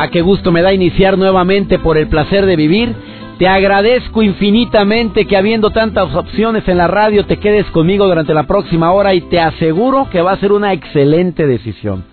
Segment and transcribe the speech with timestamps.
[0.00, 2.94] A qué gusto me da iniciar nuevamente por el placer de vivir.
[3.38, 8.44] Te agradezco infinitamente que habiendo tantas opciones en la radio te quedes conmigo durante la
[8.44, 12.04] próxima hora y te aseguro que va a ser una excelente decisión.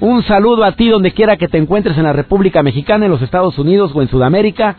[0.00, 3.22] Un saludo a ti donde quiera que te encuentres en la República Mexicana, en los
[3.22, 4.74] Estados Unidos o en Sudamérica.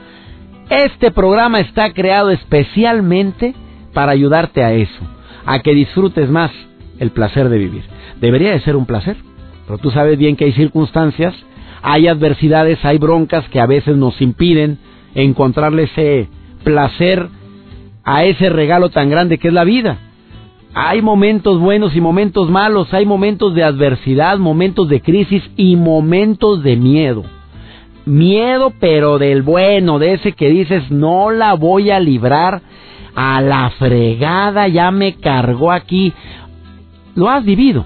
[0.69, 3.55] Este programa está creado especialmente
[3.93, 4.99] para ayudarte a eso,
[5.45, 6.51] a que disfrutes más
[6.99, 7.83] el placer de vivir.
[8.19, 9.15] Debería de ser un placer,
[9.65, 11.33] pero tú sabes bien que hay circunstancias,
[11.81, 14.79] hay adversidades, hay broncas que a veces nos impiden
[15.15, 16.27] encontrarle ese
[16.63, 17.29] placer
[18.03, 19.97] a ese regalo tan grande que es la vida.
[20.73, 26.63] Hay momentos buenos y momentos malos, hay momentos de adversidad, momentos de crisis y momentos
[26.63, 27.23] de miedo.
[28.05, 32.61] Miedo pero del bueno, de ese que dices no la voy a librar
[33.15, 36.13] a la fregada, ya me cargó aquí.
[37.15, 37.85] Lo has vivido.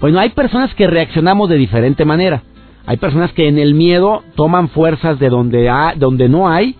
[0.00, 2.42] Bueno, hay personas que reaccionamos de diferente manera.
[2.86, 6.76] Hay personas que en el miedo toman fuerzas de donde, donde no hay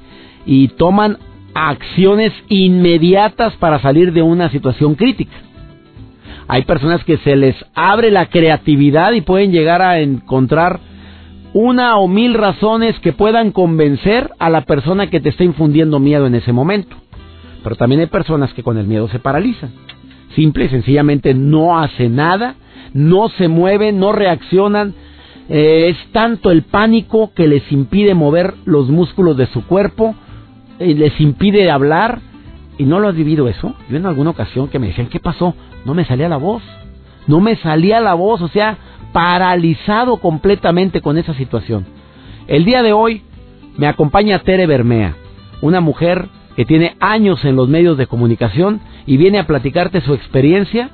[0.47, 1.19] y toman
[1.55, 5.37] acciones inmediatas para salir de una situación crítica.
[6.49, 10.81] Hay personas que se les abre la creatividad y pueden llegar a encontrar
[11.55, 16.27] una o mil razones que puedan convencer a la persona que te está infundiendo miedo
[16.27, 16.97] en ese momento.
[17.63, 19.71] Pero también hay personas que con el miedo se paralizan.
[20.35, 22.57] Simple y sencillamente no hacen nada,
[22.95, 24.95] no se mueven, no reaccionan.
[25.49, 30.15] Eh, es tanto el pánico que les impide mover los músculos de su cuerpo
[30.79, 32.21] les impide hablar.
[32.79, 33.75] ¿Y no lo has vivido eso?
[33.89, 35.55] Yo en alguna ocasión que me decían, ¿qué pasó?
[35.85, 36.63] No me salía la voz.
[37.27, 38.79] No me salía la voz, o sea,
[39.13, 41.87] paralizado completamente con esa situación.
[42.49, 43.23] El día de hoy
[43.77, 45.15] me acompaña Tere Bermea,
[45.61, 50.15] una mujer que tiene años en los medios de comunicación y viene a platicarte su
[50.15, 50.91] experiencia,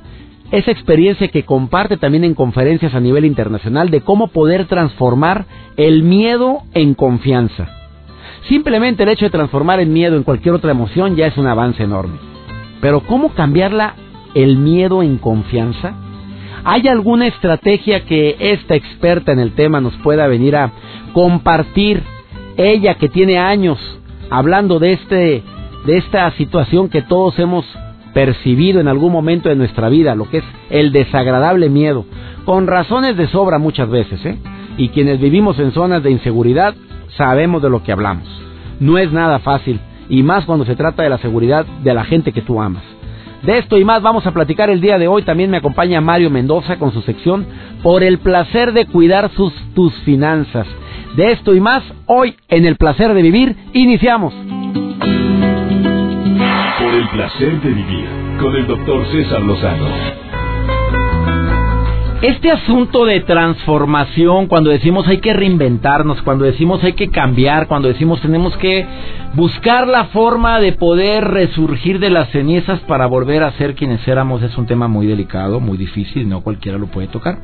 [0.51, 5.45] esa experiencia que comparte también en conferencias a nivel internacional de cómo poder transformar
[5.77, 7.69] el miedo en confianza.
[8.49, 11.83] Simplemente el hecho de transformar el miedo en cualquier otra emoción ya es un avance
[11.83, 12.19] enorme.
[12.81, 13.95] Pero ¿cómo cambiarla
[14.35, 15.95] el miedo en confianza?
[16.65, 20.73] ¿Hay alguna estrategia que esta experta en el tema nos pueda venir a
[21.13, 22.03] compartir?
[22.57, 23.79] Ella que tiene años
[24.31, 25.43] hablando de este
[25.87, 27.65] de esta situación que todos hemos
[28.15, 32.05] percibido en algún momento de nuestra vida, lo que es el desagradable miedo,
[32.45, 34.39] con razones de sobra muchas veces, ¿eh?
[34.77, 36.75] Y quienes vivimos en zonas de inseguridad
[37.17, 38.29] sabemos de lo que hablamos.
[38.81, 42.33] No es nada fácil, y más cuando se trata de la seguridad de la gente
[42.33, 42.85] que tú amas.
[43.43, 45.23] De esto y más vamos a platicar el día de hoy.
[45.23, 47.47] También me acompaña Mario Mendoza con su sección
[47.83, 49.31] Por el placer de cuidar
[49.75, 50.67] tus finanzas.
[51.17, 54.35] De esto y más, hoy en el placer de vivir, iniciamos.
[56.99, 58.09] El placer de vivir
[58.41, 59.87] con el doctor César Lozano.
[62.23, 67.87] Este asunto de transformación, cuando decimos hay que reinventarnos, cuando decimos hay que cambiar, cuando
[67.87, 68.85] decimos tenemos que
[69.35, 74.43] buscar la forma de poder resurgir de las cenizas para volver a ser quienes éramos,
[74.43, 77.39] es un tema muy delicado, muy difícil, no cualquiera lo puede tocar.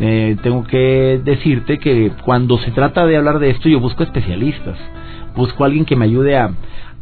[0.00, 4.76] Eh, tengo que decirte que cuando se trata de hablar de esto yo busco especialistas,
[5.38, 6.50] busco a alguien que me ayude a,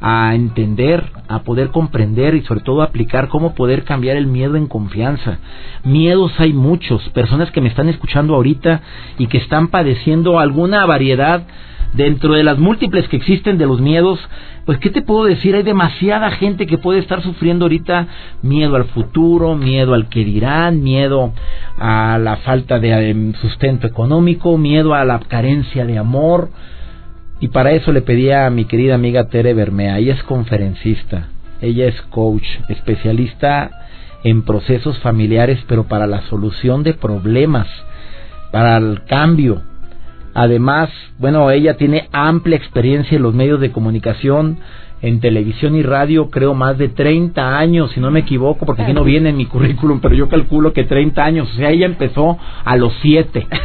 [0.01, 4.67] a entender, a poder comprender y sobre todo aplicar cómo poder cambiar el miedo en
[4.67, 5.39] confianza.
[5.83, 8.83] Miedos hay muchos, personas que me están escuchando ahorita
[9.19, 11.45] y que están padeciendo alguna variedad
[11.95, 14.19] dentro de las múltiples que existen de los miedos,
[14.67, 15.55] pues ¿qué te puedo decir?
[15.55, 18.07] Hay demasiada gente que puede estar sufriendo ahorita
[18.43, 21.33] miedo al futuro, miedo al que dirán, miedo
[21.79, 26.51] a la falta de em, sustento económico, miedo a la carencia de amor,
[27.41, 29.99] y para eso le pedí a mi querida amiga Tere Bermea.
[29.99, 31.29] Ella es conferencista,
[31.61, 33.71] ella es coach, especialista
[34.25, 37.69] en procesos familiares, pero para la solución de problemas,
[38.51, 39.63] para el cambio.
[40.35, 44.59] Además, bueno, ella tiene amplia experiencia en los medios de comunicación,
[45.07, 48.93] en televisión y radio, creo, más de 30 años, si no me equivoco, porque aquí
[48.93, 51.49] no viene en mi currículum, pero yo calculo que 30 años.
[51.53, 53.47] O sea, ella empezó a los 7.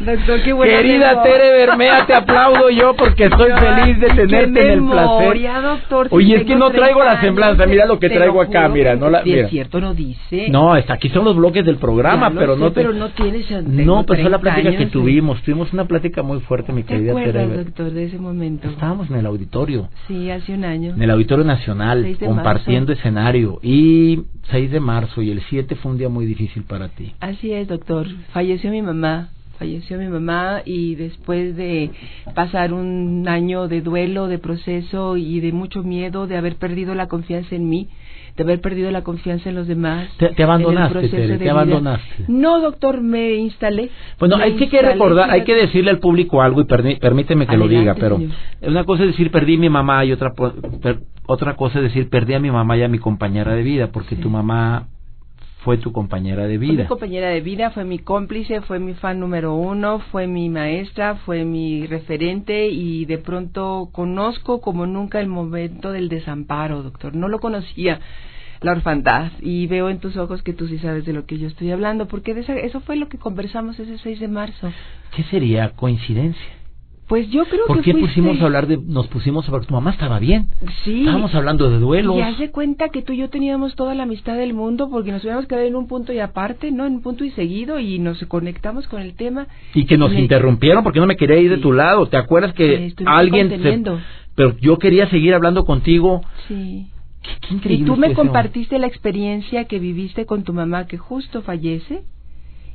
[0.00, 4.78] Doctor, qué buena Querida Tere Bermea, te aplaudo yo porque estoy feliz de tenerte en
[4.78, 5.62] el placer.
[5.62, 9.10] Doctor, Oye, es que no traigo la semblanza, mira lo que traigo acá, mira, no
[9.10, 9.46] la mira.
[9.46, 10.48] es cierto, no dice.
[10.50, 14.22] No, está aquí son los bloques del programa, pero no pero no tienes No, pero
[14.22, 17.32] fue la plática que tuvimos, tuvimos una plática muy fuerte, mi querida Tere.
[17.32, 18.68] ¿Te acuerdas, doctor, de ese momento?
[18.68, 19.88] Estábamos en el auditorio.
[20.06, 20.94] Sí, hace un año.
[20.94, 25.98] En el Auditorio Nacional, compartiendo escenario y 6 de marzo y el 7 fue un
[25.98, 27.14] día muy difícil para ti.
[27.20, 28.06] Así es, doctor.
[28.32, 31.90] Falleció mi mamá falleció mi mamá y después de
[32.34, 37.08] pasar un año de duelo, de proceso y de mucho miedo de haber perdido la
[37.08, 37.88] confianza en mí,
[38.36, 40.08] de haber perdido la confianza en los demás.
[40.18, 42.24] Te, abandonaste, te abandonaste.
[42.28, 43.90] No, doctor, me instalé.
[44.18, 47.94] Bueno, hay que, recordar, hay que decirle al público algo y permíteme que lo diga,
[47.94, 48.20] pero
[48.62, 50.32] una cosa es decir perdí mi mamá y otra
[51.26, 54.16] otra cosa es decir perdí a mi mamá y a mi compañera de vida, porque
[54.16, 54.88] tu mamá
[55.66, 56.74] fue tu compañera de vida.
[56.74, 60.48] Fue mi compañera de vida, fue mi cómplice, fue mi fan número uno, fue mi
[60.48, 67.16] maestra, fue mi referente y de pronto conozco como nunca el momento del desamparo, doctor.
[67.16, 67.98] No lo conocía
[68.60, 71.48] la orfandad y veo en tus ojos que tú sí sabes de lo que yo
[71.48, 72.30] estoy hablando, porque
[72.62, 74.70] eso fue lo que conversamos ese 6 de marzo.
[75.16, 76.46] ¿Qué sería coincidencia?
[77.08, 79.74] Pues yo creo ¿Por que qué pusimos a hablar de, nos pusimos a hablar, tu
[79.74, 80.48] mamá estaba bien?
[80.84, 81.00] Sí.
[81.00, 82.16] Estábamos hablando de duelos.
[82.16, 85.22] Y hace cuenta que tú y yo teníamos toda la amistad del mundo porque nos
[85.22, 86.84] hubiéramos quedado en un punto y aparte, ¿no?
[86.84, 89.46] En un punto y seguido y nos conectamos con el tema.
[89.72, 92.06] Y que nos interrumpieron porque no me quería ir de tu lado.
[92.06, 93.84] ¿Te acuerdas que alguien...
[94.34, 96.22] Pero yo quería seguir hablando contigo.
[96.48, 96.88] Sí.
[97.22, 97.84] Qué, increíble.
[97.84, 102.02] Y tú me compartiste la experiencia que viviste con tu mamá que justo fallece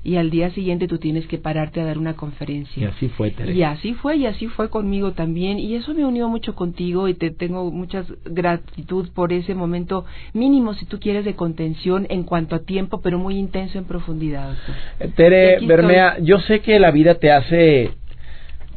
[0.03, 2.81] y al día siguiente tú tienes que pararte a dar una conferencia.
[2.81, 3.57] Y así fue, Teresa.
[3.57, 7.13] Y así fue, y así fue conmigo también, y eso me unió mucho contigo y
[7.13, 12.55] te tengo mucha gratitud por ese momento mínimo, si tú quieres, de contención en cuanto
[12.55, 14.55] a tiempo, pero muy intenso en profundidad.
[15.15, 17.91] Tere Bermea, yo sé que la vida te hace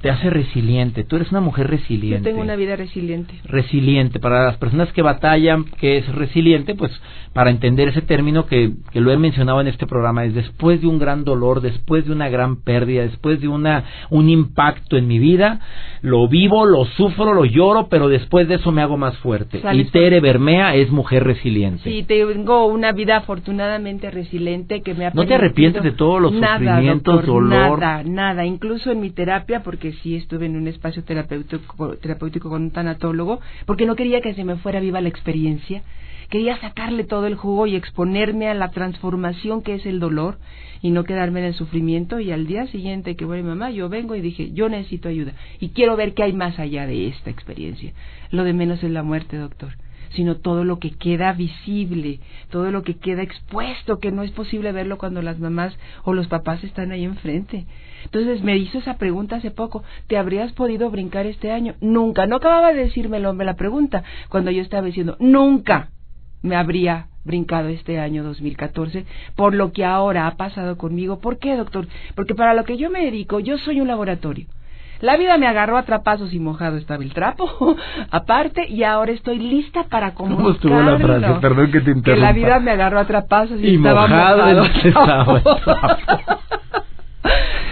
[0.05, 1.03] te hace resiliente.
[1.03, 2.19] Tú eres una mujer resiliente.
[2.19, 3.41] Yo tengo una vida resiliente.
[3.45, 4.21] Resiliente.
[4.21, 6.93] Para las personas que batallan, que es resiliente, pues
[7.33, 10.89] para entender ese término que, que lo he mencionado en este programa, es después de
[10.89, 15.19] un gran dolor, después de una gran pérdida, después de una, un impacto en mi
[15.19, 15.61] vida,
[16.03, 19.63] lo vivo, lo sufro, lo lloro, pero después de eso me hago más fuerte.
[19.73, 21.83] y Tere Bermea es mujer resiliente.
[21.83, 26.35] Sí, tengo una vida afortunadamente resiliente que me ha ¿No te arrepientes de todos los
[26.35, 27.81] sufrimientos, dolor?
[27.81, 28.45] Nada, nada.
[28.45, 33.41] Incluso en mi terapia, porque sí estuve en un espacio terapéutico, terapéutico con un tanatólogo,
[33.67, 35.83] porque no quería que se me fuera viva la experiencia.
[36.31, 40.39] Quería sacarle todo el jugo y exponerme a la transformación que es el dolor
[40.83, 42.19] y no quedarme en el sufrimiento.
[42.21, 45.71] Y al día siguiente que voy mamá, yo vengo y dije, yo necesito ayuda y
[45.71, 47.93] quiero ver qué hay más allá de esta experiencia.
[48.31, 49.75] Lo de menos es la muerte, doctor
[50.15, 52.21] sino todo lo que queda visible,
[52.51, 56.29] todo lo que queda expuesto, que no es posible verlo cuando las mamás o los
[56.29, 57.67] papás están ahí enfrente.
[58.05, 61.75] Entonces me hizo esa pregunta hace poco, ¿te habrías podido brincar este año?
[61.81, 65.91] Nunca, no acababa de decirme el hombre la pregunta, cuando yo estaba diciendo, nunca
[66.43, 71.21] me habría brincado este año 2014 por lo que ahora ha pasado conmigo.
[71.21, 71.89] ¿Por qué, doctor?
[72.15, 74.47] Porque para lo que yo me dedico, yo soy un laboratorio.
[75.01, 77.77] La vida me agarró a trapazos y mojado estaba el trapo,
[78.11, 80.45] aparte, y ahora estoy lista para comunicarlo.
[80.45, 81.41] ¿Cómo estuvo la frase?
[81.41, 82.15] Perdón que te interrumpa.
[82.15, 84.65] Que la vida me agarró a trapazos y, estaba mojado.
[84.65, 85.43] estaba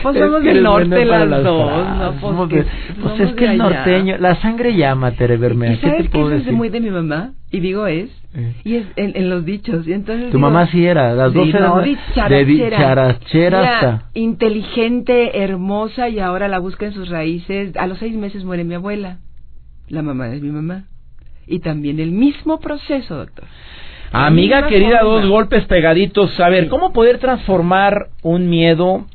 [0.02, 2.48] Pues somos del norte las dos, ¿no?
[2.48, 2.66] Pues,
[3.02, 5.78] pues es que el norteño, la sangre llama, Tere Bermea.
[5.80, 6.48] ¿Qué te puedo decir?
[6.48, 8.54] Es muy de mi mamá, y digo es, eh.
[8.64, 9.86] y es en, los dichos.
[9.86, 11.84] Y entonces tu mamá sí era, las dos eran
[12.28, 17.76] de dicharachera inteligente, hermosa, y ahora la busca en sus raíces.
[17.76, 19.18] A los seis meses muere mi abuela,
[19.88, 20.84] la mamá de mi mamá.
[21.46, 23.44] Y también el mismo proceso, doctor.
[24.12, 26.38] Amiga querida, dos golpes pegaditos.
[26.38, 29.06] A ver, ¿cómo poder transformar un miedo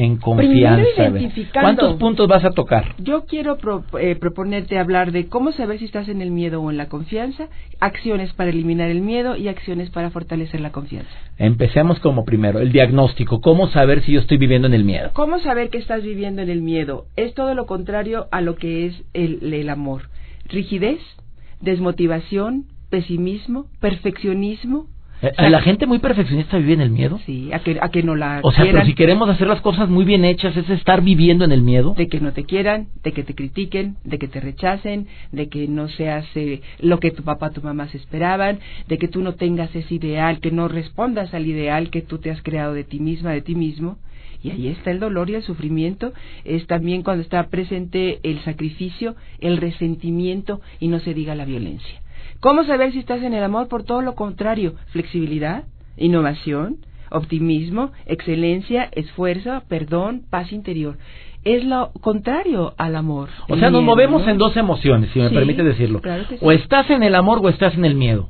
[0.00, 1.12] en confianza.
[1.52, 2.94] ¿Cuántos puntos vas a tocar?
[2.98, 3.58] Yo quiero
[4.00, 7.48] eh, proponerte hablar de cómo saber si estás en el miedo o en la confianza,
[7.80, 11.10] acciones para eliminar el miedo y acciones para fortalecer la confianza.
[11.36, 13.42] Empecemos como primero, el diagnóstico.
[13.42, 15.10] ¿Cómo saber si yo estoy viviendo en el miedo?
[15.12, 17.04] ¿Cómo saber que estás viviendo en el miedo?
[17.16, 20.08] Es todo lo contrario a lo que es el, el amor.
[20.46, 21.00] Rigidez,
[21.60, 24.86] desmotivación, pesimismo, perfeccionismo,
[25.22, 27.20] Eh, ¿La gente muy perfeccionista vive en el miedo?
[27.26, 29.88] Sí, a que, a que no la O sea, pero si queremos hacer las cosas
[29.88, 31.94] muy bien hechas, ¿es estar viviendo en el miedo?
[31.94, 35.68] De que no te quieran, de que te critiquen, de que te rechacen, de que
[35.68, 39.34] no seas eh, lo que tu papá, tu mamá se esperaban, de que tú no
[39.34, 42.98] tengas ese ideal, que no respondas al ideal que tú te has creado de ti
[42.98, 43.98] misma, de ti mismo.
[44.42, 46.14] Y ahí está el dolor y el sufrimiento.
[46.44, 52.00] Es también cuando está presente el sacrificio, el resentimiento y no se diga la violencia.
[52.40, 53.68] ¿Cómo saber si estás en el amor?
[53.68, 55.64] Por todo lo contrario, flexibilidad,
[55.96, 56.78] innovación,
[57.10, 60.96] optimismo, excelencia, esfuerzo, perdón, paz interior.
[61.44, 63.30] Es lo contrario al amor.
[63.48, 66.00] O sea, nos movemos en dos emociones, si me permite decirlo.
[66.40, 68.28] O estás en el amor o estás en el miedo.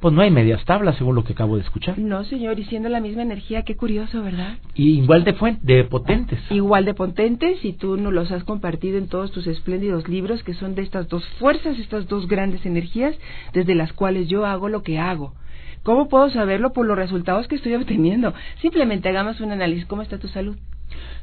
[0.00, 1.98] Pues no hay medias tablas, según lo que acabo de escuchar.
[1.98, 4.58] No, señor, y siendo la misma energía, qué curioso, ¿verdad?
[4.74, 6.40] Y igual de, de potentes.
[6.50, 10.54] Igual de potentes, y tú nos los has compartido en todos tus espléndidos libros, que
[10.54, 13.14] son de estas dos fuerzas, estas dos grandes energías,
[13.52, 15.34] desde las cuales yo hago lo que hago.
[15.82, 16.72] ¿Cómo puedo saberlo?
[16.72, 18.34] Por los resultados que estoy obteniendo.
[18.60, 19.86] Simplemente hagamos un análisis.
[19.86, 20.56] ¿Cómo está tu salud?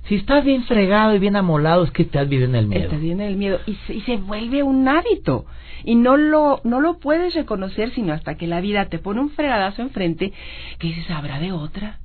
[0.07, 2.83] Si estás bien fregado y bien amolado, es que estás viviendo en el miedo.
[2.85, 3.59] Estás en el miedo.
[3.65, 5.45] Y se, y se vuelve un hábito.
[5.83, 9.29] Y no lo, no lo puedes reconocer sino hasta que la vida te pone un
[9.29, 10.33] fregadazo enfrente
[10.79, 11.99] que dices, ¿habrá de otra?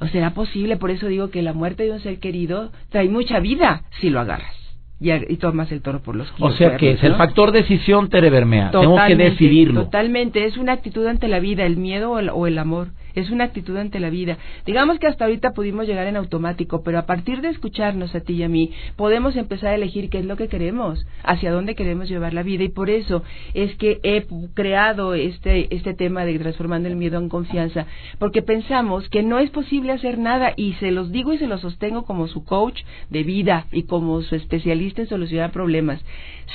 [0.00, 0.76] ¿O será posible?
[0.76, 4.20] Por eso digo que la muerte de un ser querido trae mucha vida si lo
[4.20, 4.66] agarras
[5.00, 8.98] y, tomas el toro por los O sea que es el factor decisión Tere Tengo
[9.06, 9.84] que decidirlo.
[9.84, 12.88] Totalmente, es una actitud ante la vida, el miedo o el, amor.
[13.16, 14.38] Es una actitud ante la vida.
[14.64, 18.34] Digamos que hasta ahorita pudimos llegar en automático, pero a partir de escucharnos a ti
[18.34, 22.08] y a mí, podemos empezar a elegir qué es lo que queremos, hacia dónde queremos
[22.08, 22.62] llevar la vida.
[22.62, 27.28] Y por eso es que he creado este, este tema de transformando el miedo en
[27.28, 27.86] confianza,
[28.18, 31.62] porque pensamos que no es posible hacer nada y se los digo y se los
[31.62, 36.00] sostengo como su coach de vida y como su especialista en solucionar problemas.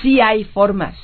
[0.01, 0.95] Sí hay formas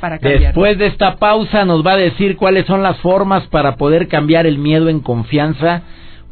[0.00, 0.18] para.
[0.18, 4.46] Después de esta pausa nos va a decir cuáles son las formas para poder cambiar
[4.46, 5.82] el miedo en confianza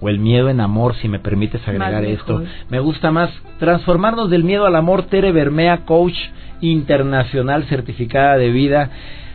[0.01, 2.43] o el miedo en amor, si me permites agregar esto.
[2.69, 5.05] Me gusta más transformarnos del miedo al amor.
[5.05, 6.17] Tere Bermea, coach
[6.61, 8.91] internacional certificada de vida,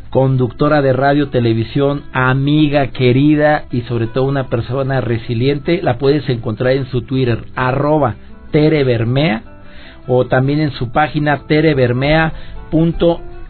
[0.10, 5.82] conductora de radio, televisión, amiga querida y sobre todo una persona resiliente.
[5.82, 8.16] La puedes encontrar en su Twitter, arroba
[8.52, 9.44] Tere Bermea
[10.08, 11.46] o también en su página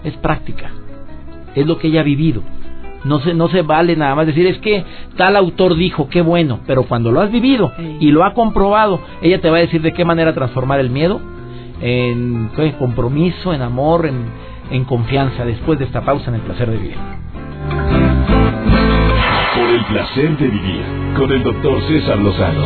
[0.04, 0.72] es práctica.
[1.56, 2.44] Es lo que ella ha vivido.
[3.04, 4.84] No se, no se vale nada más decir, es que
[5.16, 6.60] tal autor dijo, qué bueno.
[6.68, 9.94] Pero cuando lo has vivido y lo ha comprobado, ella te va a decir de
[9.94, 11.22] qué manera transformar el miedo
[11.82, 14.26] en compromiso, en amor, en,
[14.70, 17.99] en confianza después de esta pausa en el placer de vivir.
[19.56, 20.84] Por el placer de vivir
[21.16, 22.66] con el doctor César Lozano.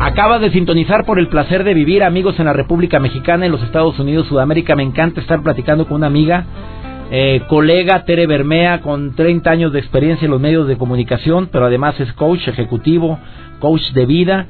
[0.00, 3.62] Acabas de sintonizar por el placer de vivir, amigos en la República Mexicana, en los
[3.62, 4.74] Estados Unidos, Sudamérica.
[4.74, 6.44] Me encanta estar platicando con una amiga,
[7.10, 11.66] eh, colega Tere Bermea, con 30 años de experiencia en los medios de comunicación, pero
[11.66, 13.18] además es coach ejecutivo,
[13.60, 14.46] coach de vida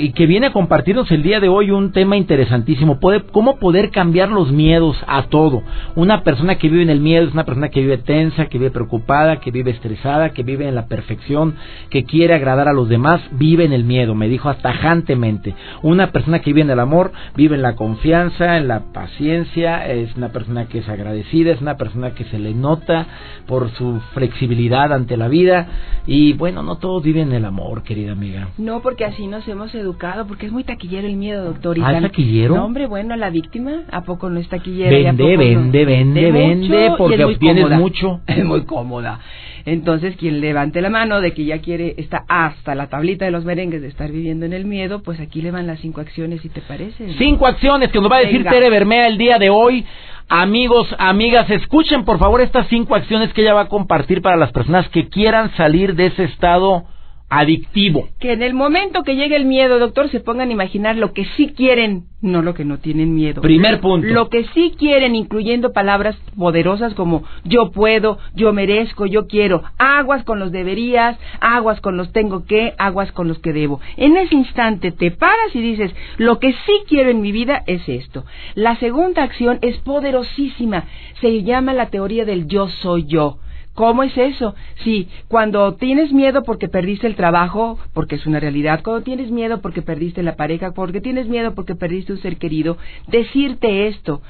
[0.00, 2.98] y que viene a compartirnos el día de hoy un tema interesantísimo,
[3.30, 5.62] cómo poder cambiar los miedos a todo.
[5.96, 8.70] Una persona que vive en el miedo es una persona que vive tensa, que vive
[8.70, 11.56] preocupada, que vive estresada, que vive en la perfección,
[11.90, 15.54] que quiere agradar a los demás, vive en el miedo, me dijo tajantemente.
[15.82, 20.16] Una persona que vive en el amor, vive en la confianza, en la paciencia, es
[20.16, 23.06] una persona que es agradecida, es una persona que se le nota
[23.46, 25.66] por su flexibilidad ante la vida
[26.06, 28.48] y bueno, no todos viven en el amor, querida amiga.
[28.56, 31.76] No, porque así nos hemos educado, porque es muy taquillero el miedo, doctor.
[31.82, 32.54] ¿Ah, es taquillero?
[32.54, 34.90] No, hombre, bueno, la víctima, ¿a poco no es taquillero?
[34.90, 38.20] Vende, vende, vende, vende, porque obtienes mucho.
[38.26, 39.20] Es muy cómoda.
[39.64, 43.44] Entonces, quien levante la mano de que ya quiere, está hasta la tablita de los
[43.44, 46.48] merengues de estar viviendo en el miedo, pues aquí le van las cinco acciones, si
[46.48, 47.14] te parece.
[47.18, 49.84] Cinco acciones que nos va a decir Tere Bermea el día de hoy.
[50.30, 54.52] Amigos, amigas, escuchen por favor estas cinco acciones que ella va a compartir para las
[54.52, 56.84] personas que quieran salir de ese estado
[57.30, 58.08] adictivo.
[58.20, 61.26] Que en el momento que llegue el miedo, doctor, se pongan a imaginar lo que
[61.36, 63.42] sí quieren, no lo que no tienen miedo.
[63.42, 64.06] Primer punto.
[64.06, 69.62] Lo que sí quieren, incluyendo palabras poderosas como yo puedo, yo merezco, yo quiero.
[69.78, 73.80] Aguas con los deberías, aguas con los tengo que, aguas con los que debo.
[73.96, 77.86] En ese instante te paras y dices, lo que sí quiero en mi vida es
[77.88, 78.24] esto.
[78.54, 80.84] La segunda acción es poderosísima.
[81.20, 83.38] Se llama la teoría del yo soy yo.
[83.78, 84.56] ¿Cómo es eso?
[84.82, 89.60] Sí, cuando tienes miedo porque perdiste el trabajo, porque es una realidad, cuando tienes miedo
[89.60, 94.20] porque perdiste la pareja, porque tienes miedo porque perdiste un ser querido, decirte esto,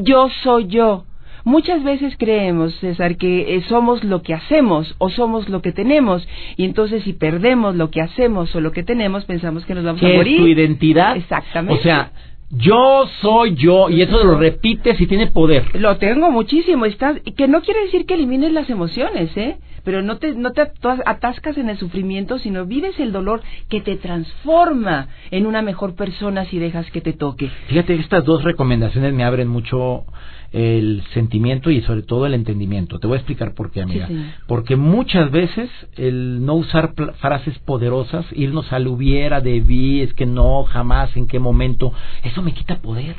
[0.00, 1.04] yo soy yo,
[1.44, 6.26] Muchas veces creemos, César, que eh, somos lo que hacemos o somos lo que tenemos,
[6.56, 10.02] y entonces si perdemos lo que hacemos o lo que tenemos, pensamos que nos vamos
[10.02, 10.38] a morir.
[10.38, 11.16] Es tu identidad.
[11.16, 11.78] Exactamente.
[11.78, 12.10] O sea,
[12.50, 15.64] yo soy yo, y eso lo repites y tiene poder.
[15.74, 19.56] Lo tengo muchísimo, estás, que no quiere decir que elimines las emociones, ¿eh?
[19.86, 20.62] Pero no te, no te
[21.06, 26.44] atascas en el sufrimiento, sino vives el dolor que te transforma en una mejor persona
[26.46, 27.48] si dejas que te toque.
[27.68, 30.04] Fíjate, estas dos recomendaciones me abren mucho
[30.50, 32.98] el sentimiento y sobre todo el entendimiento.
[32.98, 34.08] Te voy a explicar por qué, amiga.
[34.48, 40.64] Porque muchas veces el no usar frases poderosas, irnos al hubiera, debí, es que no,
[40.64, 41.92] jamás, en qué momento,
[42.24, 43.14] eso me quita poder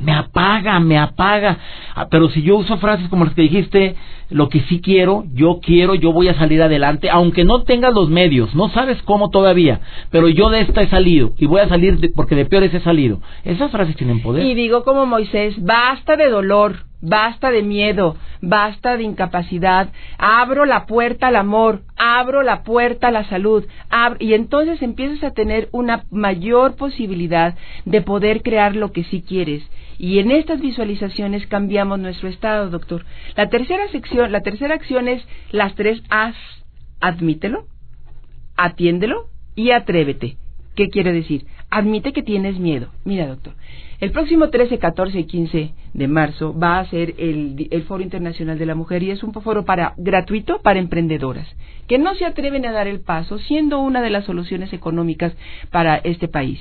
[0.00, 1.58] me apaga, me apaga.
[1.94, 3.96] Ah, pero si yo uso frases como las que dijiste,
[4.30, 8.08] lo que sí quiero, yo quiero, yo voy a salir adelante, aunque no tengas los
[8.08, 11.98] medios, no sabes cómo todavía, pero yo de esta he salido y voy a salir
[12.14, 13.20] porque de peores he salido.
[13.44, 14.44] Esas frases tienen poder.
[14.44, 20.86] Y digo como Moisés, basta de dolor, basta de miedo, basta de incapacidad, abro la
[20.86, 23.64] puerta al amor, abro la puerta a la salud,
[24.18, 29.62] y entonces empiezas a tener una mayor posibilidad de poder crear lo que sí quieres.
[29.98, 33.04] Y en estas visualizaciones cambiamos nuestro estado, doctor.
[33.36, 36.34] La tercera sección, la tercera acción es las tres As.
[37.00, 37.66] Admítelo,
[38.56, 40.36] atiéndelo y atrévete.
[40.74, 41.46] ¿Qué quiere decir?
[41.74, 42.86] Admite que tienes miedo.
[43.04, 43.52] Mira, doctor,
[43.98, 48.60] el próximo 13, 14 y 15 de marzo va a ser el, el, Foro Internacional
[48.60, 51.48] de la Mujer y es un foro para, gratuito para emprendedoras
[51.88, 55.32] que no se atreven a dar el paso siendo una de las soluciones económicas
[55.72, 56.60] para este país.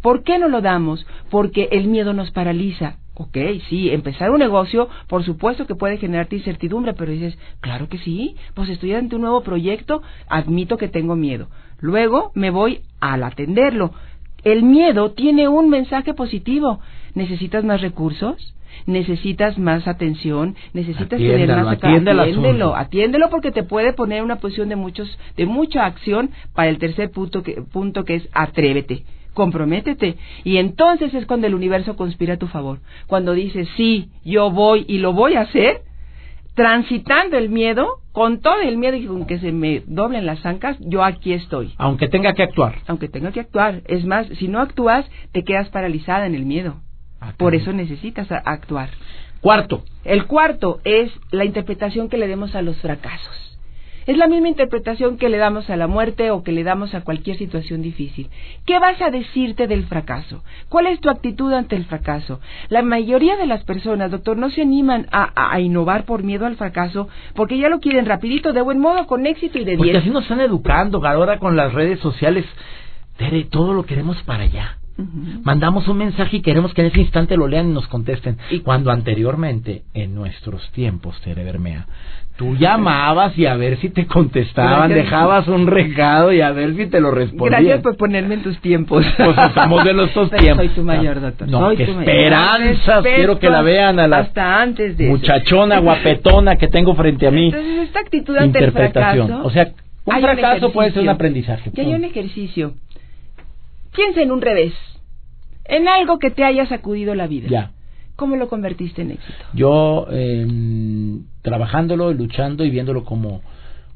[0.00, 1.04] ¿Por qué no lo damos?
[1.28, 2.98] Porque el miedo nos paraliza.
[3.14, 3.36] Ok,
[3.68, 8.36] sí, empezar un negocio, por supuesto que puede generarte incertidumbre, pero dices, claro que sí,
[8.54, 11.48] pues estoy ante un nuevo proyecto, admito que tengo miedo.
[11.82, 13.92] Luego me voy al atenderlo.
[14.44, 16.80] El miedo tiene un mensaje positivo.
[17.14, 18.54] ¿Necesitas más recursos?
[18.86, 24.68] necesitas más atención, necesitas tener más atiéndelo, atiéndelo porque te puede poner en una posición
[24.68, 30.16] de muchos de mucha acción para el tercer punto que punto que es atrévete comprométete.
[30.44, 32.80] Y entonces es cuando el universo conspira a tu favor.
[33.06, 35.80] Cuando dices, sí, yo voy y lo voy a hacer,
[36.54, 40.76] transitando el miedo, con todo el miedo y con que se me doblen las ancas,
[40.80, 41.74] yo aquí estoy.
[41.78, 42.76] Aunque tenga que actuar.
[42.86, 43.82] Aunque tenga que actuar.
[43.86, 46.80] Es más, si no actúas, te quedas paralizada en el miedo.
[47.20, 48.90] Ah, Por eso necesitas actuar.
[49.40, 49.82] Cuarto.
[50.04, 53.51] El cuarto es la interpretación que le demos a los fracasos.
[54.06, 57.02] Es la misma interpretación que le damos a la muerte o que le damos a
[57.02, 58.28] cualquier situación difícil.
[58.66, 60.42] ¿Qué vas a decirte del fracaso?
[60.68, 62.40] ¿Cuál es tu actitud ante el fracaso?
[62.68, 67.08] La mayoría de las personas, doctor, no se animan a, innovar por miedo al fracaso
[67.34, 69.78] porque ya lo quieren rapidito, de buen modo, con éxito y de bien.
[69.78, 72.44] Porque así nos están educando, ahora con las redes sociales.
[73.16, 74.78] Tere, todo lo queremos para allá.
[75.42, 78.36] Mandamos un mensaje y queremos que en ese instante lo lean y nos contesten.
[78.50, 81.86] Y cuando anteriormente, en nuestros tiempos, Tere Bermea,
[82.36, 86.86] tú llamabas y a ver si te contestaban, dejabas un recado y a ver si
[86.86, 87.62] te lo respondían.
[87.62, 89.04] Gracias por ponerme en tus tiempos.
[89.16, 90.66] Pues estamos de los dos tiempos.
[90.66, 91.48] Soy tu mayor, doctor.
[91.48, 93.02] No, qué esperanzas.
[93.02, 97.30] Quiero que la vean a la hasta antes de muchachona guapetona que tengo frente a
[97.30, 97.46] mí.
[97.46, 99.40] Entonces, esta actitud ante el fracaso.
[99.42, 99.72] O sea,
[100.04, 101.70] un fracaso puede ser un aprendizaje.
[101.76, 102.74] Hay un ejercicio
[103.94, 104.72] Piensa en un revés,
[105.64, 107.48] en algo que te haya sacudido la vida.
[107.48, 107.70] Ya.
[108.16, 109.44] ¿Cómo lo convertiste en éxito?
[109.52, 110.46] Yo, eh,
[111.42, 113.42] trabajándolo, luchando y viéndolo como,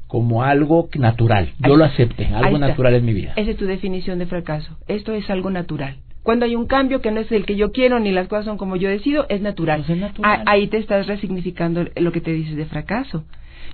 [0.07, 1.53] como algo natural.
[1.59, 3.33] Yo lo acepté, algo natural en mi vida.
[3.35, 4.75] Esa es tu definición de fracaso.
[4.87, 5.97] Esto es algo natural.
[6.23, 8.57] Cuando hay un cambio que no es el que yo quiero ni las cosas son
[8.57, 9.79] como yo decido, es natural.
[9.79, 10.43] Pues es natural.
[10.45, 13.23] ahí te estás resignificando lo que te dices de fracaso.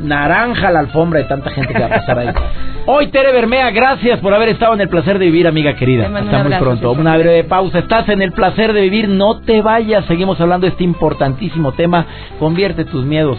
[0.00, 2.28] naranja la alfombra de tanta gente que va a pasar ahí.
[2.86, 6.06] Hoy, Tere Bermea, gracias por haber estado en el placer de vivir, amiga querida.
[6.06, 6.92] Hasta muy pronto.
[6.92, 7.78] Una breve pausa.
[7.78, 10.04] Estás en el placer de vivir, no te vayas.
[10.04, 12.04] Seguimos hablando de este importantísimo tema.
[12.38, 13.38] Convierte tus miedos,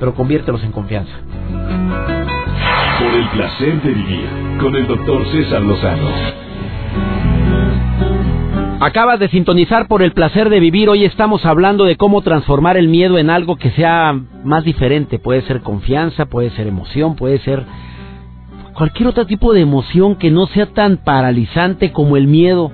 [0.00, 1.12] pero conviértelos en confianza.
[2.98, 4.26] Por el placer de vivir
[4.58, 6.08] con el doctor César Lozano.
[8.80, 10.88] Acabas de sintonizar por el placer de vivir.
[10.88, 15.18] Hoy estamos hablando de cómo transformar el miedo en algo que sea más diferente.
[15.18, 17.66] Puede ser confianza, puede ser emoción, puede ser
[18.72, 22.72] cualquier otro tipo de emoción que no sea tan paralizante como el miedo.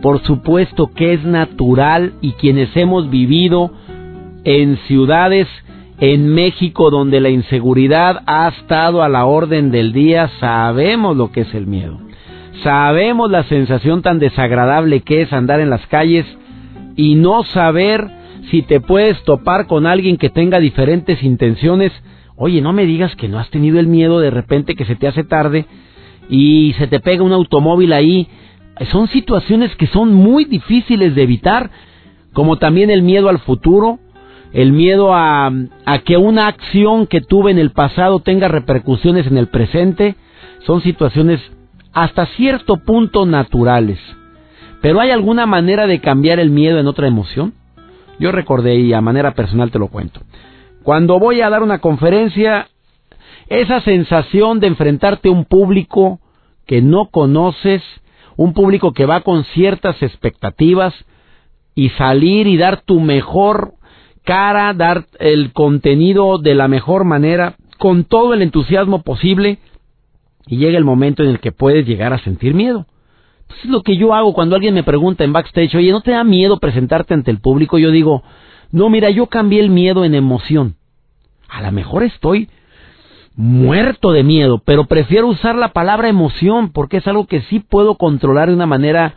[0.00, 3.72] Por supuesto que es natural y quienes hemos vivido
[4.44, 5.48] en ciudades
[5.98, 11.42] en México, donde la inseguridad ha estado a la orden del día, sabemos lo que
[11.42, 11.98] es el miedo.
[12.62, 16.26] Sabemos la sensación tan desagradable que es andar en las calles
[16.96, 18.10] y no saber
[18.50, 21.92] si te puedes topar con alguien que tenga diferentes intenciones.
[22.36, 25.08] Oye, no me digas que no has tenido el miedo de repente que se te
[25.08, 25.66] hace tarde
[26.28, 28.28] y se te pega un automóvil ahí.
[28.90, 31.70] Son situaciones que son muy difíciles de evitar,
[32.32, 33.98] como también el miedo al futuro,
[34.56, 35.52] el miedo a,
[36.06, 40.14] que una acción que tuve en el pasado tenga repercusiones en el presente,
[40.64, 41.42] son situaciones
[41.92, 43.98] hasta cierto punto naturales.
[44.80, 47.52] Pero ¿hay alguna manera de cambiar el miedo en otra emoción?
[48.18, 50.20] Yo recordé y a manera personal te lo cuento.
[50.82, 52.68] Cuando voy a dar una conferencia,
[53.48, 56.18] esa sensación de enfrentarte a un público
[56.64, 57.82] que no conoces,
[58.38, 60.94] un público que va con ciertas expectativas,
[61.78, 63.74] y salir y dar tu mejor
[64.26, 69.60] cara, dar el contenido de la mejor manera, con todo el entusiasmo posible,
[70.46, 72.86] y llega el momento en el que puedes llegar a sentir miedo.
[73.42, 76.24] Entonces lo que yo hago cuando alguien me pregunta en backstage, oye, ¿no te da
[76.24, 77.78] miedo presentarte ante el público?
[77.78, 78.24] Yo digo,
[78.72, 80.74] no, mira, yo cambié el miedo en emoción.
[81.48, 82.48] A lo mejor estoy
[83.36, 87.94] muerto de miedo, pero prefiero usar la palabra emoción porque es algo que sí puedo
[87.94, 89.14] controlar de una manera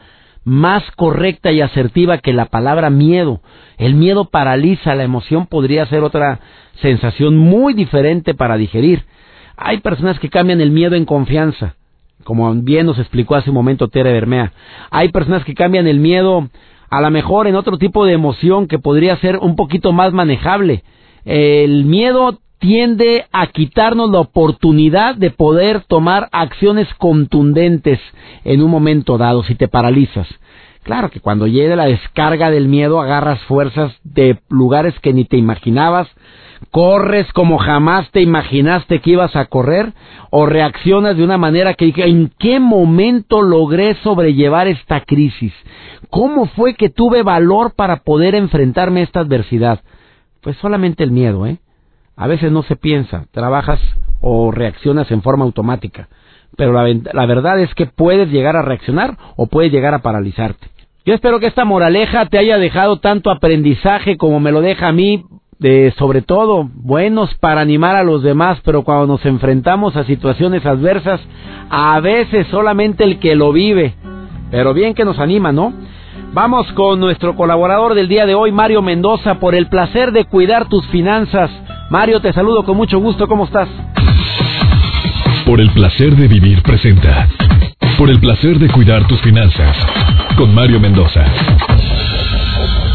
[0.49, 3.39] más correcta y asertiva que la palabra miedo.
[3.77, 6.39] El miedo paraliza, la emoción podría ser otra
[6.81, 9.05] sensación muy diferente para digerir.
[9.55, 11.75] Hay personas que cambian el miedo en confianza,
[12.23, 14.51] como bien nos explicó hace un momento Tere Bermea.
[14.89, 16.49] Hay personas que cambian el miedo
[16.89, 20.83] a lo mejor en otro tipo de emoción que podría ser un poquito más manejable.
[21.25, 27.99] El miedo tiende a quitarnos la oportunidad de poder tomar acciones contundentes
[28.43, 30.27] en un momento dado si te paralizas.
[30.83, 35.37] Claro que cuando llegue la descarga del miedo agarras fuerzas de lugares que ni te
[35.37, 36.07] imaginabas,
[36.71, 39.93] corres como jamás te imaginaste que ibas a correr
[40.29, 45.53] o reaccionas de una manera que ¿en qué momento logré sobrellevar esta crisis?
[46.09, 49.81] ¿Cómo fue que tuve valor para poder enfrentarme a esta adversidad?
[50.41, 51.59] Pues solamente el miedo, ¿eh?
[52.19, 53.79] A veces no se piensa, trabajas
[54.19, 56.09] o reaccionas en forma automática.
[56.57, 60.67] Pero la, verdad es que puedes llegar a reaccionar o puedes llegar a paralizarte.
[61.05, 64.91] Yo espero que esta moraleja te haya dejado tanto aprendizaje como me lo deja a
[64.91, 65.23] mí,
[65.59, 70.65] de sobre todo buenos para animar a los demás, pero cuando nos enfrentamos a situaciones
[70.65, 71.21] adversas,
[71.69, 73.93] a veces solamente el que lo vive,
[74.51, 75.73] pero bien que nos anima, ¿no?
[76.31, 80.69] Vamos con nuestro colaborador del día de hoy, Mario Mendoza, por el placer de cuidar
[80.69, 81.49] tus finanzas.
[81.89, 83.67] Mario, te saludo con mucho gusto, ¿cómo estás?
[85.45, 87.27] Por el placer de vivir presenta.
[87.97, 89.75] Por el placer de cuidar tus finanzas.
[90.37, 91.25] Con Mario Mendoza.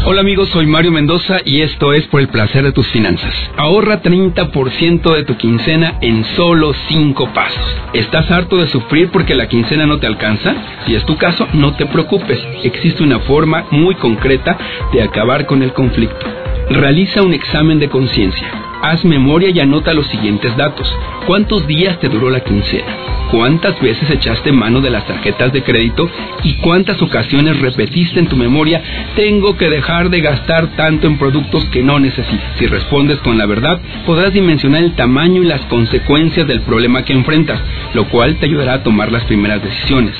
[0.07, 3.33] Hola amigos, soy Mario Mendoza y esto es por el placer de tus finanzas.
[3.57, 7.75] Ahorra 30% de tu quincena en solo 5 pasos.
[7.91, 10.53] ¿Estás harto de sufrir porque la quincena no te alcanza?
[10.85, 12.39] Si es tu caso, no te preocupes.
[12.61, 14.55] Existe una forma muy concreta
[14.93, 18.47] de acabar con el conflicto Realiza un examen de conciencia.
[18.81, 20.91] Haz memoria y anota los siguientes datos.
[21.27, 22.91] ¿Cuántos días te duró la quincena?
[23.29, 26.09] ¿Cuántas veces echaste mano de las tarjetas de crédito
[26.43, 28.81] y cuántas ocasiones repetiste en tu memoria
[29.15, 32.43] tengo que dejar de gastar tanto en productos que no necesito?
[32.57, 37.13] Si respondes con la verdad, podrás dimensionar el tamaño y las consecuencias del problema que
[37.13, 37.59] enfrentas,
[37.93, 40.15] lo cual te ayudará a tomar las primeras decisiones.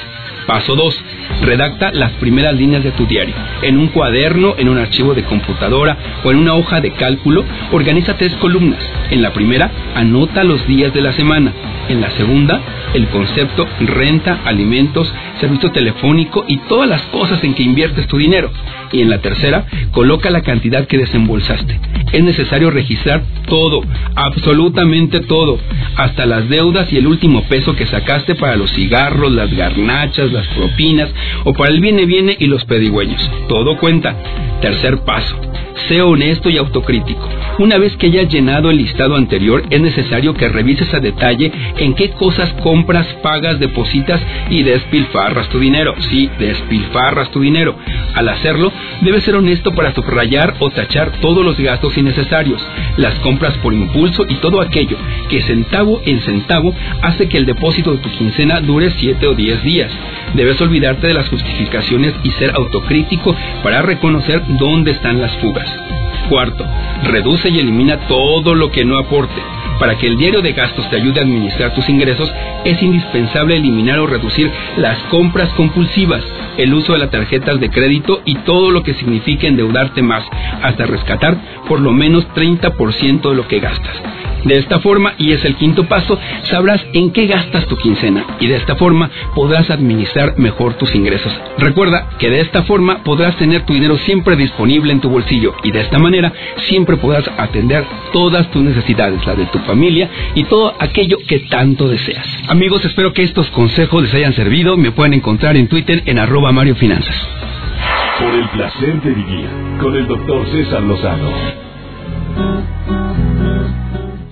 [0.48, 1.04] Paso 2.
[1.42, 3.34] Redacta las primeras líneas de tu diario.
[3.62, 8.18] En un cuaderno, en un archivo de computadora o en una hoja de cálculo, organiza
[8.18, 8.80] tres columnas.
[9.10, 11.52] En la primera, anota los días de la semana.
[11.90, 12.62] En la segunda,
[12.94, 18.52] el concepto renta, alimentos, servicio telefónico y todas las cosas en que inviertes tu dinero.
[18.92, 21.80] Y en la tercera, coloca la cantidad que desembolsaste.
[22.12, 23.82] Es necesario registrar todo,
[24.16, 25.60] absolutamente todo,
[25.96, 30.48] hasta las deudas y el último peso que sacaste para los cigarros, las garnachas, las
[30.48, 31.10] propinas
[31.44, 33.22] o para el viene viene y los pedigüeños.
[33.48, 34.16] Todo cuenta.
[34.62, 35.36] Tercer paso.
[35.88, 37.30] Sé honesto y autocrítico.
[37.60, 41.94] Una vez que hayas llenado el listado anterior, es necesario que revises a detalle en
[41.94, 45.94] qué cosas compras, pagas, depositas y despilfarras tu dinero.
[46.10, 47.76] Sí, despilfarras tu dinero.
[48.14, 52.66] Al hacerlo, debes ser honesto para subrayar o tachar todos los gastos innecesarios,
[52.98, 54.98] las compras por impulso y todo aquello
[55.30, 59.64] que centavo en centavo hace que el depósito de tu quincena dure 7 o 10
[59.64, 59.92] días.
[60.34, 65.65] Debes olvidarte de las justificaciones y ser autocrítico para reconocer dónde están las fugas.
[66.30, 66.66] Cuarto,
[67.04, 69.42] reduce y elimina todo lo que no aporte.
[69.80, 72.32] Para que el diario de gastos te ayude a administrar tus ingresos,
[72.64, 76.24] es indispensable eliminar o reducir las compras compulsivas,
[76.58, 80.24] el uso de las tarjetas de crédito y todo lo que signifique endeudarte más,
[80.62, 83.96] hasta rescatar por lo menos 30% de lo que gastas.
[84.46, 88.46] De esta forma, y es el quinto paso, sabrás en qué gastas tu quincena y
[88.46, 91.34] de esta forma podrás administrar mejor tus ingresos.
[91.58, 95.72] Recuerda que de esta forma podrás tener tu dinero siempre disponible en tu bolsillo y
[95.72, 96.32] de esta manera
[96.68, 101.88] siempre podrás atender todas tus necesidades, la de tu familia y todo aquello que tanto
[101.88, 102.26] deseas.
[102.48, 104.78] Amigos, espero que estos consejos les hayan servido.
[104.78, 107.16] Me pueden encontrar en Twitter en arroba Mario Finanzas.
[108.20, 109.50] Por el placer de vivir
[109.82, 111.66] con el doctor César Lozano.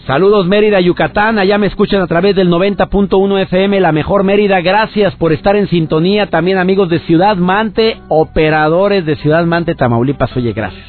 [0.06, 5.15] Saludos Mérida, Yucatán, allá me escuchan a través del 90.1 FM, la mejor Mérida, gracias
[5.15, 10.52] por estar en sintonía, también amigos de Ciudad Mante, operadores de Ciudad Mante, Tamaulipas, oye,
[10.52, 10.84] gracias.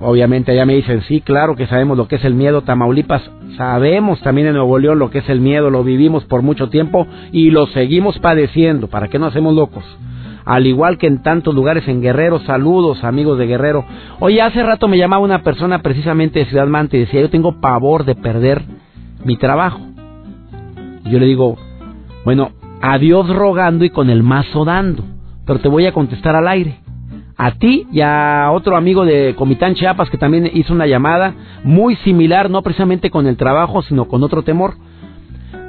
[0.00, 3.22] Obviamente allá me dicen, sí, claro que sabemos lo que es el miedo, Tamaulipas,
[3.56, 7.06] sabemos también en Nuevo León lo que es el miedo, lo vivimos por mucho tiempo
[7.30, 9.84] y lo seguimos padeciendo, ¿para qué no hacemos locos?
[10.48, 12.40] al igual que en tantos lugares en Guerrero.
[12.40, 13.84] Saludos, amigos de Guerrero.
[14.18, 17.60] Oye, hace rato me llamaba una persona precisamente de Ciudad Mante y decía, yo tengo
[17.60, 18.62] pavor de perder
[19.26, 19.78] mi trabajo.
[21.04, 21.58] Y yo le digo,
[22.24, 25.04] bueno, a Dios rogando y con el mazo dando,
[25.44, 26.78] pero te voy a contestar al aire.
[27.40, 31.94] A ti y a otro amigo de Comitán Chiapas que también hizo una llamada muy
[31.96, 34.74] similar, no precisamente con el trabajo, sino con otro temor.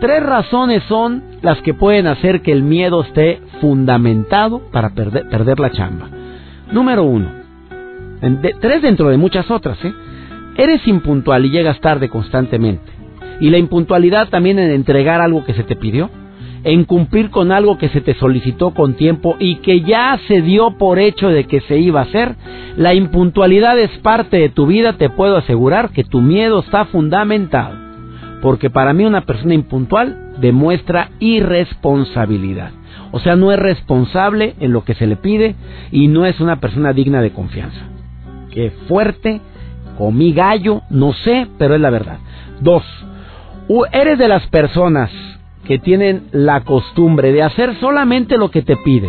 [0.01, 5.71] Tres razones son las que pueden hacer que el miedo esté fundamentado para perder, la
[5.71, 6.09] chamba.
[6.71, 7.29] Número uno,
[8.59, 9.93] tres dentro de muchas otras, ¿eh?
[10.57, 12.91] Eres impuntual y llegas tarde constantemente.
[13.39, 16.09] Y la impuntualidad también en entregar algo que se te pidió,
[16.63, 20.77] en cumplir con algo que se te solicitó con tiempo y que ya se dio
[20.77, 22.35] por hecho de que se iba a hacer.
[22.77, 27.89] La impuntualidad es parte de tu vida, te puedo asegurar que tu miedo está fundamentado
[28.41, 32.71] porque para mí una persona impuntual demuestra irresponsabilidad.
[33.11, 35.55] O sea, no es responsable en lo que se le pide
[35.91, 37.81] y no es una persona digna de confianza.
[38.51, 39.41] Qué fuerte,
[39.97, 42.19] comí gallo, no sé, pero es la verdad.
[42.61, 42.83] Dos,
[43.91, 45.11] eres de las personas
[45.69, 49.07] que tienen la costumbre de hacer solamente lo que te pide.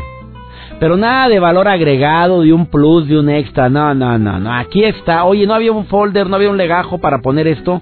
[0.78, 3.70] Pero nada de valor agregado, de un plus, de un extra.
[3.70, 4.52] No, no, no, no.
[4.52, 5.24] Aquí está.
[5.24, 7.80] Oye, no había un folder, no había un legajo para poner esto.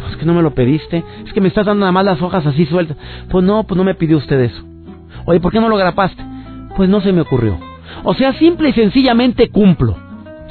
[0.00, 1.04] Pues que no me lo pediste.
[1.24, 2.96] Es que me estás dando nada más las hojas así sueltas.
[3.30, 4.60] Pues no, pues no me pidió usted eso.
[5.26, 6.20] Oye, ¿por qué no lo grapaste?
[6.76, 7.60] Pues no se me ocurrió.
[8.02, 9.96] O sea, simple y sencillamente cumplo.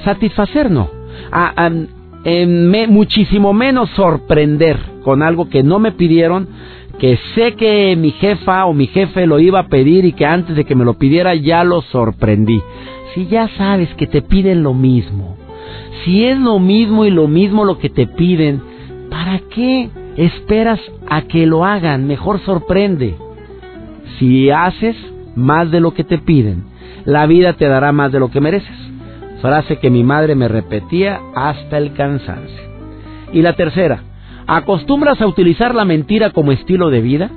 [0.05, 0.89] Satisfacer no.
[1.29, 1.69] A,
[2.87, 6.47] muchísimo menos sorprender con algo que no me pidieron,
[6.99, 10.55] que sé que mi jefa o mi jefe lo iba a pedir y que antes
[10.55, 12.61] de que me lo pidiera ya lo sorprendí.
[13.13, 15.37] Si ya sabes que te piden lo mismo,
[16.03, 18.61] si es lo mismo y lo mismo lo que te piden,
[19.09, 22.07] ¿Para qué esperas a que lo hagan?
[22.07, 23.15] Mejor sorprende.
[24.17, 24.95] Si haces
[25.35, 26.63] más de lo que te piden,
[27.05, 28.75] la vida te dará más de lo que mereces.
[29.41, 32.69] Frase que mi madre me repetía hasta el cansancio.
[33.33, 34.03] Y la tercera,
[34.57, 37.29] ¿acostumbras a utilizar la mentira como estilo de vida?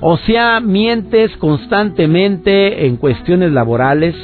[0.00, 4.14] O sea, mientes constantemente en cuestiones laborales,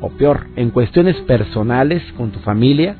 [0.00, 2.96] o peor, en cuestiones personales con tu familia,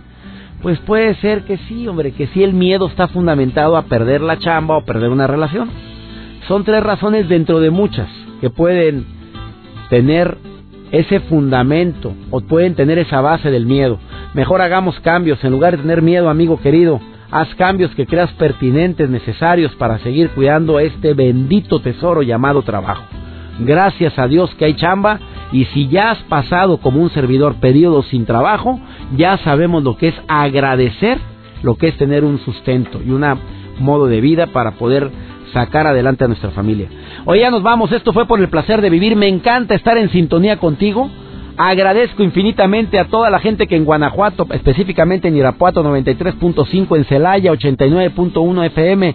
[0.63, 4.39] Pues puede ser que sí, hombre, que sí el miedo está fundamentado a perder la
[4.39, 5.69] chamba o perder una relación.
[6.47, 8.09] Son tres razones dentro de muchas
[8.41, 9.05] que pueden
[9.91, 10.39] tener
[10.93, 13.99] ese fundamento o pueden tener esa base del miedo.
[14.35, 17.01] Mejor hagamos cambios, en lugar de tener miedo, amigo querido,
[17.33, 23.03] haz cambios que creas pertinentes, necesarios para seguir cuidando este bendito tesoro llamado trabajo.
[23.59, 25.19] Gracias a Dios que hay chamba
[25.51, 28.79] y si ya has pasado como un servidor periodo sin trabajo,
[29.17, 31.19] ya sabemos lo que es agradecer,
[31.63, 33.25] lo que es tener un sustento y un
[33.81, 35.11] modo de vida para poder
[35.55, 36.89] sacar adelante a nuestra familia.
[37.25, 40.11] Hoy ya nos vamos, esto fue por el placer de vivir, me encanta estar en
[40.11, 41.11] sintonía contigo.
[41.57, 47.53] Agradezco infinitamente a toda la gente que en Guanajuato, específicamente en Irapuato 93.5, en Celaya
[47.53, 49.15] 89.1 FM,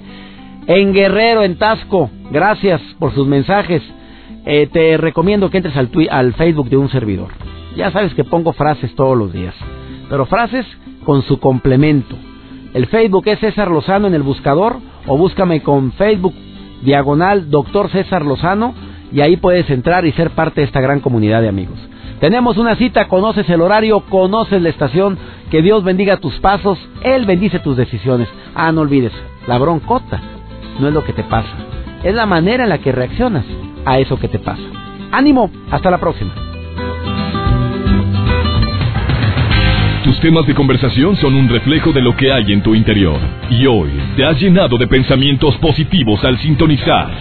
[0.68, 3.82] en Guerrero, en Tasco, gracias por sus mensajes.
[4.46, 7.30] Eh, te recomiendo que entres al, al Facebook de un servidor.
[7.76, 9.56] Ya sabes que pongo frases todos los días,
[10.10, 10.66] pero frases
[11.06, 12.16] con su complemento.
[12.74, 16.34] El Facebook es César Lozano en el buscador o búscame con Facebook
[16.84, 18.74] diagonal Doctor César Lozano
[19.12, 21.80] y ahí puedes entrar y ser parte de esta gran comunidad de amigos.
[22.20, 25.18] Tenemos una cita, conoces el horario, conoces la estación,
[25.52, 28.28] que Dios bendiga tus pasos, Él bendice tus decisiones.
[28.56, 29.14] Ah, no olvides,
[29.46, 30.20] la broncota
[30.80, 31.54] no es lo que te pasa,
[32.04, 33.46] es la manera en la que reaccionas
[33.86, 34.64] a eso que te pasa.
[35.12, 36.34] Ánimo, hasta la próxima.
[40.04, 43.20] Tus temas de conversación son un reflejo de lo que hay en tu interior.
[43.50, 47.12] Y hoy te has llenado de pensamientos positivos al sintonizar.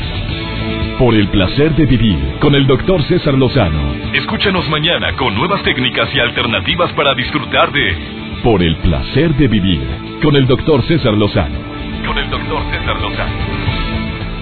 [0.98, 3.94] Por el placer de vivir con el doctor César Lozano.
[4.14, 7.94] Escúchanos mañana con nuevas técnicas y alternativas para disfrutar de
[8.42, 9.86] Por el placer de vivir
[10.22, 11.58] con el doctor César Lozano.
[12.06, 13.34] Con el doctor César Lozano.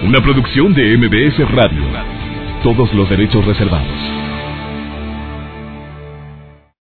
[0.03, 1.83] Una producción de MBS Radio.
[2.63, 4.24] Todos los derechos reservados.